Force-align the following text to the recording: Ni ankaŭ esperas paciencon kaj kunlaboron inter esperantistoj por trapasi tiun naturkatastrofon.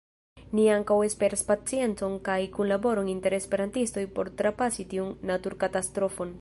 Ni 0.59 0.63
ankaŭ 0.75 0.95
esperas 1.07 1.43
paciencon 1.49 2.15
kaj 2.29 2.39
kunlaboron 2.57 3.13
inter 3.15 3.37
esperantistoj 3.41 4.07
por 4.17 4.35
trapasi 4.41 4.91
tiun 4.95 5.15
naturkatastrofon. 5.33 6.29